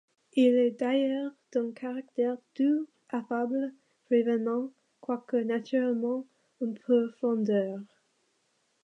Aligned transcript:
Il 0.33 0.55
est 0.55 0.79
d'ailleurs 0.79 1.31
d'un 1.53 1.71
caractère 1.73 2.35
doux, 2.57 2.87
affable, 3.09 3.71
prévenant, 4.05 4.71
quoique 4.99 5.37
naturellement 5.37 6.25
un 6.59 6.73
peu 6.87 7.09
frondeur. 7.19 7.79